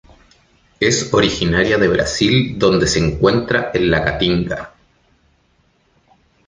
[0.79, 4.73] Es originaria de Brasil donde se encuentra en la Caatinga.